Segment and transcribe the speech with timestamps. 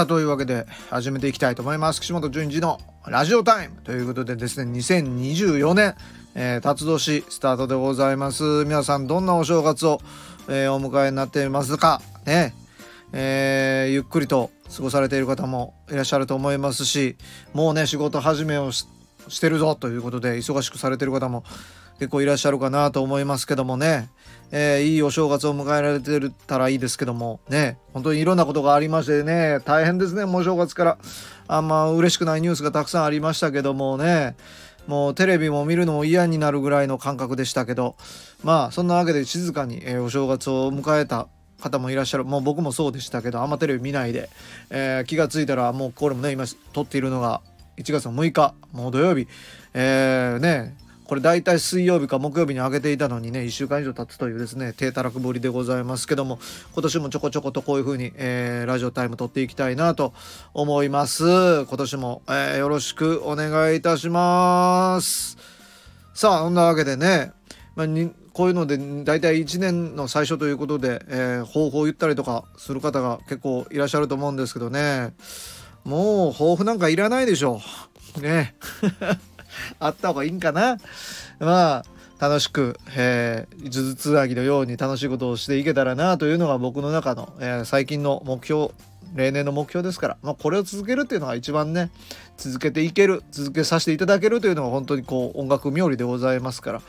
[0.00, 2.00] さあというわけで始めていきたいと思います。
[2.00, 5.94] 岸本淳二のラジオタイムということでですね2024年、
[6.34, 8.64] えー、辰年スタートでございます。
[8.64, 10.00] 皆さんどんなお正月を、
[10.48, 12.00] えー、お迎えになっていますか？
[12.24, 12.54] ね。
[13.12, 17.16] えー、ゆっくりと過ごされている方もいらっしゃると思いますし
[17.52, 18.86] もうね仕事始めをし
[19.38, 21.44] てるぞということで忙しくされてる方も
[22.00, 24.08] 結構いらっしゃるかなと思いますけどもね、
[24.50, 27.40] えー、いいお正月を迎えられてたらいいですけども。
[27.50, 30.98] ね本当にいろんなことがありましてね大変ですねもう正月から。
[31.46, 34.34] あんま嬉しくないニュースがたくさんありましたけどもね。
[34.86, 37.96] もうテレビも見るのも嫌になるぐらいの感覚でしたけど。
[38.42, 41.28] まあそんなわけで静かに、えー、お正月を迎えた
[41.60, 42.24] 方もいらっしゃる。
[42.24, 44.30] もう僕もそうでしたけどあんまテレビ見ないで、
[44.70, 47.42] えー、気が付いたらもうこれもね今撮っているのが
[47.76, 49.28] 1月の6日もう土曜日。
[49.74, 50.74] えー、ね
[51.10, 56.38] これ大体水曜日か木曜日に上げていたのにね1週間以上経つというですね低たらくぶりでございますけども
[56.72, 60.14] 今年もちょこちょことこういう風に、えー、ラジオタイム撮っていきたいなと
[60.54, 61.64] 思います。
[61.64, 65.36] 今年も、えー、よろしくお願いいたします。
[66.14, 67.32] さあそんなわけでね、
[67.74, 75.12] まあ、にこういうので大体1年の最初ということで、えー、抱負を言ったりとかする方が結構いらっしゃると思うんですけどね。
[75.82, 77.60] もう抱負なんかいらないでしょ。
[78.16, 78.54] うね。
[79.78, 80.78] あった方がいいんかな。
[81.38, 81.84] まあ
[82.20, 88.72] 楽しく、えー、呪術つなぎのように楽しいことをしていけたらなというのが僕の中の、えー、最近の目標
[89.14, 91.90] 例年の目標ですから、まあ、これを続けるっていうのが一番ね
[92.36, 96.82] 続けていける続けさせていただけるというのが本当にこう音楽冥利でございますから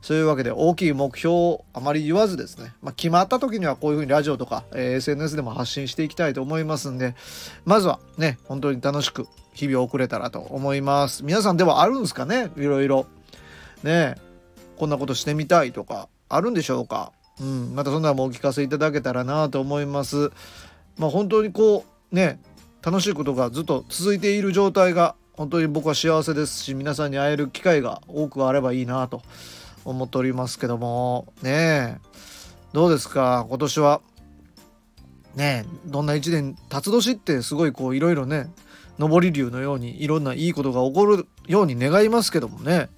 [0.00, 7.14] そういうわけで大きい目標をあまり言わずですね、まあ、決まった時にはこういうふうにラジオとか、えー、SNS でも発信していきたいと思いますんで
[7.64, 11.24] まずはね本当に楽しく日々を送れたらと思います。
[11.24, 12.50] 皆さんではあるんですかね？
[12.56, 13.06] いろいろ。
[13.82, 14.14] ね
[14.76, 17.10] こんなことしてみたいとかあるんでしょうか？
[17.40, 17.74] うん。
[17.74, 20.30] またそんなのもお聞かせいただけたらなと思います。
[20.96, 22.40] まあ本当にこうね
[22.82, 29.22] 楽しいことがずっと続いている状態が本当に僕は幸せですし皆さんに会える機会が多くあればいいなと
[29.84, 31.32] 思っておりますけども。
[31.42, 31.98] ね
[32.72, 33.46] どうですか？
[33.48, 34.00] 今年は。
[35.34, 38.50] ねどんな一年辰年ってすごいこういろいろね
[38.98, 42.88] 上り竜のようにいろんないいことが起こるように願いますけどもね。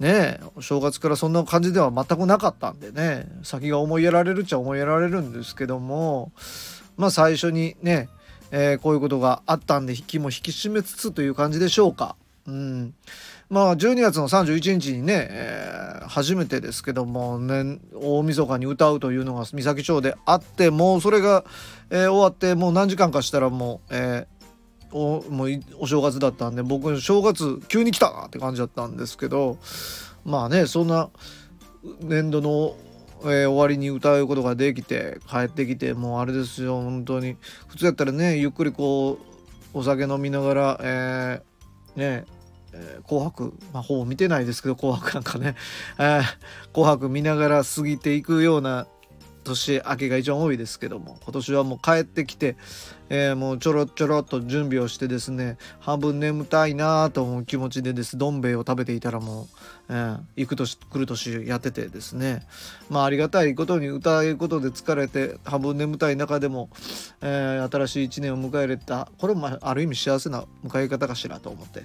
[0.00, 3.28] ねお正月からそんな感じでは全くなかったんでね。
[3.44, 6.32] 先が思いやられるっちゃ思いやられるんですけども。
[6.96, 8.08] まあ最初にね、
[8.50, 12.16] えー、こういうことがあったんで引きも引き締めつつという感じでしょうか。
[12.46, 12.94] うん。
[13.52, 21.44] まあ12月の31日にね、えー、初めてですけども、ね、大晦日に歌うというのが三崎町であってもうそれが、
[21.90, 24.26] えー、終わってもう何時間かしたらもう、え
[24.90, 29.58] おもうお正月だったんで僕正月急に来たって感じだったんですけど
[30.24, 31.10] まあねそんな
[32.00, 32.74] 年度の、
[33.24, 37.36] えー、終わりに歌うことができて帰ってきてもうあれですよ本当に。
[37.68, 39.18] 普通やったらねゆっくりこ
[39.74, 42.24] うお酒飲みながら、えー、ね
[42.74, 45.54] えー、紅白、まあ、ほぼ見てないですけど紅白なんかね、
[45.98, 46.22] えー、
[46.72, 48.86] 紅白見ながら過ぎていくような
[49.42, 52.56] 年明けが一番多いですけども今年はもう帰ってきて、
[53.08, 59.46] えー、もうちょろちょろっと準備をしてですね半分眠たいなと思う気持ちでですどん兵衛を食べていたらもう、
[59.90, 62.42] えー、行く年来る年やっててですね。
[62.88, 66.70] まあありがたいことに歌うことで疲れて半分眠たい中でも、
[67.20, 71.82] えー、新しい一年を迎えれたこれもある意味幸せな迎え方かしらと思って、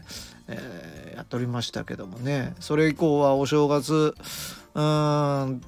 [0.47, 2.53] えやっておりましたけどもね。
[2.59, 4.15] それ以降はお正月
[4.75, 5.61] うん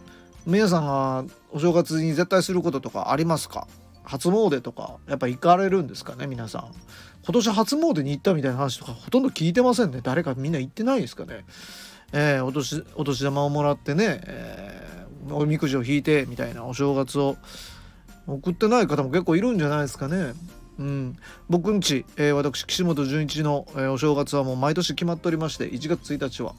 [0.49, 3.67] 皆さんがお正月に絶対することとかありますか？
[4.03, 6.71] 初詣とかやっぱ行かれるんですかね皆さん。
[7.23, 9.99] 今年初詣に行ったみたいな話とかほとんど聞いてませんね。
[10.01, 11.45] 誰かみんな行ってないですかね。
[12.13, 17.37] えー、お年お年玉をもらってね、えー、おみくじを引いてみたいなお正月を
[18.25, 20.33] 送ってない方も結構いるんじゃないですかね。
[20.79, 21.17] うん、
[21.49, 26.55] 僕んち、えー、私岸本純一の、えー、お正月はもう毎年決まっておりまして1月1日は、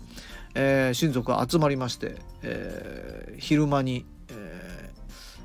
[0.54, 4.90] えー、親族が集まりまして、えー、昼間に、え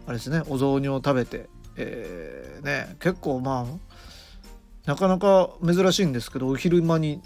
[0.08, 7.22] ー、あれですねお雑煮を食べて、え、ね結構まあなかなか珍しいんですけどお昼間に、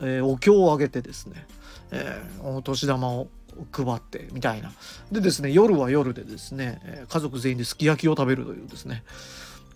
[0.00, 1.46] え、お経をあげてですね、
[1.92, 3.28] え、お年玉を
[3.72, 4.72] 配ってみたいな。
[5.10, 9.02] でですね夜は夜でですね家族全員ですき焼きを食べるというですね。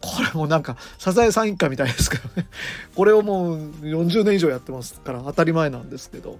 [0.01, 2.47] これもなんかサザエさん一家みたいですけどね。
[2.95, 6.39] これをもう40年以上やってますから当たり前なんですけど。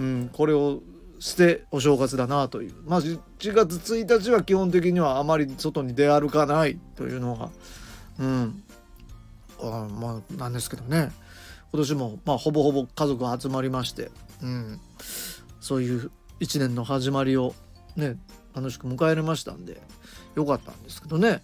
[0.00, 0.80] うん、これを
[1.18, 2.74] してお正月だなという。
[2.86, 3.20] まあ1
[3.52, 7.50] 月1日は基本的にはあまり外に出歩かないというのが
[8.18, 8.62] うん。
[9.60, 11.12] あまあなんですけどね。
[11.72, 14.10] 今年もまあほぼほぼ家族が集まりまして、
[14.42, 14.80] うん、
[15.60, 16.10] そういう
[16.40, 17.54] 1年の始まりを
[17.94, 18.16] ね
[18.56, 19.80] 楽しく迎えれましたんで
[20.34, 21.42] よかったんですけどね。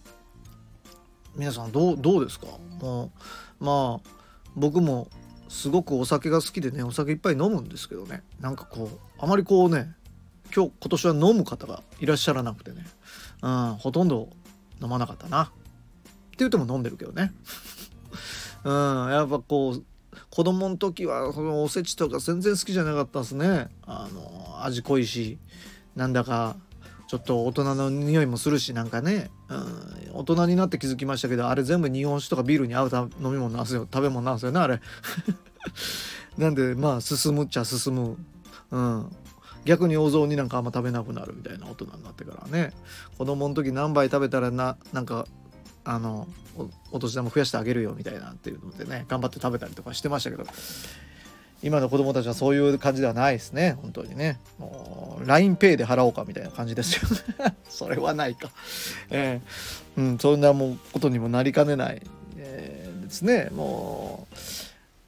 [1.37, 2.47] 皆さんどうどうですか？
[2.81, 3.13] も
[3.61, 4.09] うまあ
[4.57, 5.09] 僕も
[5.49, 8.23] すごくお酒が好きでねお酒いっぱい飲むんですけどね。
[8.41, 9.95] なんかこうあまりこうね
[10.55, 12.85] 今日今年は飲む方がいらっしゃらなくてね、
[13.43, 14.29] うん、ほとんど
[14.83, 15.45] 飲まなかったな。
[15.45, 15.53] って
[16.39, 17.33] 言っても飲んでるけどね。
[18.65, 19.85] うんやっぱこう
[20.31, 23.69] 子供の時はそのおせちとか全然好きじゃなかったですね。
[23.87, 25.39] あの味濃いし
[25.95, 26.57] なんだか
[27.07, 32.91] ちょっと大人の匂いもするしなんかね、うん、大人になって気づきましたけどあれ全部日本酒とかビールに合う
[33.23, 34.81] 飲み物なんですよ食べ物なんですよねあれ。
[36.37, 38.17] なんでまあ進むっちゃ進む。
[38.71, 39.11] うん。
[39.65, 42.73] 逆にお雑煮なんかあんま食べなくなるみたいな大人になってからね。
[43.19, 45.27] 子供の時何杯食べたらななんか
[45.85, 46.29] あの
[46.93, 50.45] お年玉増やしてあげるよみたいなっていうのでね頑張って食べたりとかしてましたけど。
[51.63, 53.77] 今の子供たちはそういう感じではないですね。
[53.83, 54.39] 本当にね。
[54.59, 57.09] もう LINEPay で払おうかみたいな感じですよ
[57.47, 57.57] ね。
[57.69, 58.51] それはないか。
[59.11, 62.03] えー、うんそんなもうことにもなりかねない、
[62.37, 63.49] えー、ですね。
[63.55, 64.37] もう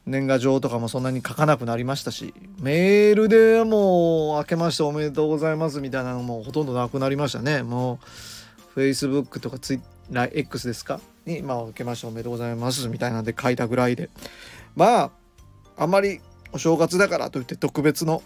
[0.09, 7.61] 年賀状とかもそんなに書かなくなりましたしメールでもう「明けましておめでとうございます」みたいなのもほとんどなくなりましたね。
[7.61, 7.99] も
[8.75, 10.99] う Facebook とか TwitterX ですか？
[11.27, 14.09] に「まあ、明けましておめでとうございます」みたいなんで書いたぐらいで。
[14.75, 15.11] まあ
[15.77, 16.19] あんまり
[16.51, 18.23] お正月だからといって特別の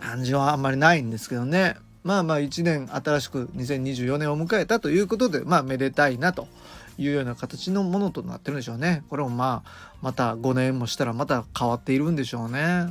[0.00, 1.76] 感じはあんまりないんですけどね。
[2.04, 6.48] まあまあ1年新しく2024年を迎えたということでまあめでたいなと
[6.96, 9.04] いうような形のものとなってるんでしょうね。
[9.10, 12.86] これもまあまた5年もしたらまた変わっているんでしょうね。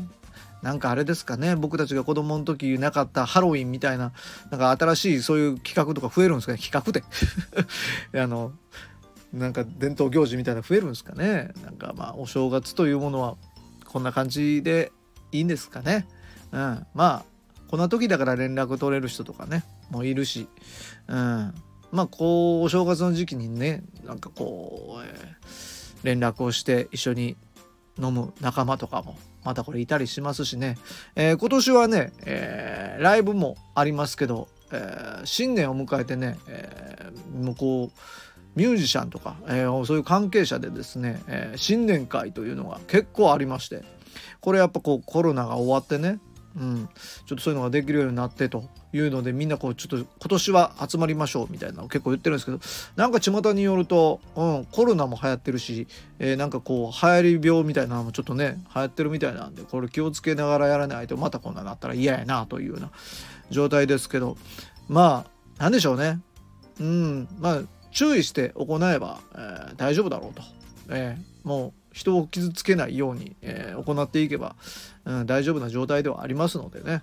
[0.62, 1.56] なんかあれですかね。
[1.56, 4.12] 僕たちが子供の時なかったハロウィンみたいな
[4.52, 6.60] なんか新しいそういう企画とか増えるんですかね。
[6.60, 7.04] 企画で。
[8.22, 8.52] あの
[9.34, 11.52] なんか伝統行事みたいな増えるんですかね。
[11.64, 13.36] なんかまあお正月というものは
[13.98, 14.92] こんな感じで
[15.32, 16.08] いいんですかね。
[16.52, 17.26] うん、まあ
[17.68, 20.48] こんな時だから連絡取れる人とかねもういるし、
[21.08, 21.16] うん、
[21.92, 27.38] まあこうお正月の時期にねなんかこう、えー、連絡をして一緒に
[28.00, 30.78] 飲む仲間とかもまたこれいたりしますしね、
[31.16, 38.00] えー、今年はね、えー、ライブもありますけど、えー、新年を迎えてね、えー、向こう
[38.58, 43.84] ミュージシャンとか、えー、そういう関係者でですね、えー、新年会というのが結構ありまして
[44.42, 46.20] これやっぱこうコロナが終わってね、
[46.56, 46.90] うん、
[47.28, 48.64] ちょっとそういうのができるようになってと
[48.94, 52.60] いうのでみんなこうちょっと今年は集まりましょうみたいなのを結構言ってるんですけど
[52.96, 55.88] なんか巷によると、うん、コロナも流行ってるし、
[56.18, 62.90] えー、なんかこう流行り病みたいなのもちょっとね流行ってるみたいなんでこれ気をつけながらやらないとまたこんななったら嫌やなというような
[63.52, 64.36] 状態ですけど
[64.88, 65.28] ま
[65.60, 66.22] あなんでしょうね。
[66.80, 67.62] うんまあ
[67.98, 70.44] 注意して行えば、えー、大丈夫だろうと、
[70.90, 74.56] えー、もう人を傷つけないように、えー、行っていけば、
[75.06, 77.02] うん、大丈夫な状態ではありますのでね。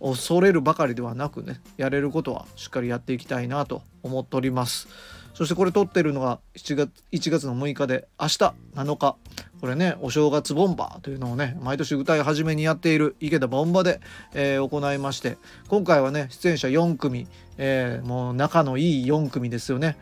[0.00, 4.86] 恐れるばかりではなくねやれることはしっかりやっていきたいなと思っております。
[5.34, 9.16] そしてこれ撮ってるのが7月1月の6日で明日7日。
[9.66, 14.00] これねお正月ボンバーというのをね毎年歌い始めにやっている池田ボンバで、
[14.32, 17.26] えー、行いまして今回はね出演者4組、
[17.58, 19.96] えー、もう仲のいい4組ですよね。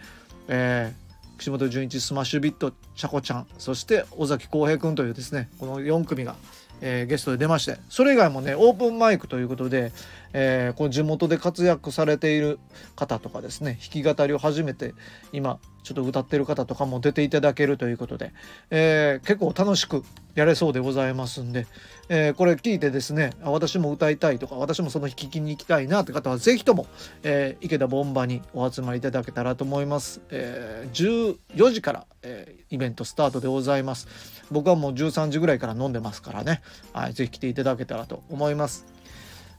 [0.48, 6.36] えー、岸本純一スマッシュビットちゃこちゃんそして尾崎浩平君というですねこの4組が、
[6.82, 9.92] えー、ゲストで出ましてそれ以外もねオープンマイクということで、
[10.34, 12.58] えー、この地元で活躍されている
[12.96, 14.92] 方とかですね弾き語りを初めて
[15.32, 18.32] 今ちょっと歌ってる方とかも出ていただけるということで、
[18.70, 20.02] えー、結構楽しく
[20.34, 21.66] やれそうでございますんで、
[22.08, 26.86] えー、これ聞いてですね私も歌いたいとか私もその弾きに行きたいなって方は是非とも、
[27.22, 34.08] えー、池田ボンバにお集まりいただけたらと思います、えー、14時から、えイベントスタートでございます。
[34.50, 36.60] 僕はもう13時ぐらいから飲んでますからね、
[36.92, 38.86] はい、ぜひ来ていただけたらと思います。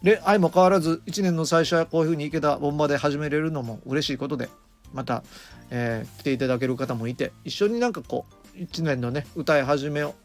[0.04, 4.50] で相も変わらず1年の最初はこういう風に池田ボンバで始めれるのも嬉しいことで
[4.96, 5.24] また、
[5.70, 8.26] えー、来ていただける方もいて一緒になんかこ
[8.56, 10.16] う1年のね歌い始めを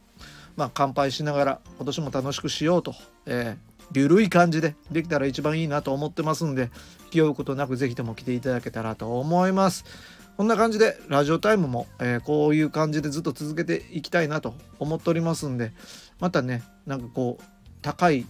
[0.57, 2.95] まあ乾杯しながら今年も楽しくしようと、
[3.27, 6.71] えー、緩い感じでできたら一番いいなと思ってますんで
[7.11, 9.85] 気負うことなく是非とも来ていただけたらと思います。
[10.37, 15.73] こんな感じでラジオタイムも、えー、こういう感じでずっと続けていきたいなと思っておりますんで
[16.19, 17.45] またねなんかこう
[17.83, 18.25] 高い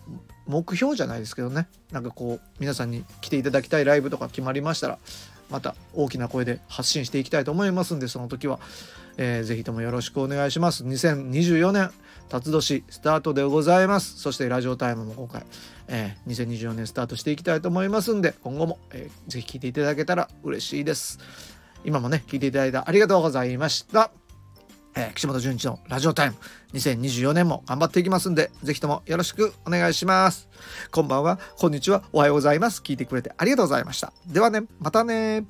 [0.46, 4.98] 目標じゃないですけどねなんかこう皆さんに来ていただきたいライブとか決まりましたら
[5.50, 8.58] また大きな声で発信していきたいと思いますんでその時は、
[9.16, 10.84] えー、ぜひともよろしくお願いします。
[10.84, 11.90] 2024年
[12.28, 14.18] 辰年スタートでございます。
[14.20, 15.44] そしてラジオタイムも今回、
[15.88, 21.18] えー、2024年スタートしていきたいと思いますんで今後も、えー、ぜひ聞いていただけたら嬉しいです。
[21.84, 24.19] 今もね聞いていただいてありがとうございました。
[24.96, 26.36] えー、岸本淳一のラジオタイム
[26.74, 30.48] 2024年も頑張っていきますんで、ぜひともよろしくお願いします。
[30.90, 32.82] こんばんは、こんにちは、おはようございます。
[32.82, 34.12] 聞いてくれてありがとうございました。
[34.26, 35.44] ではね、またね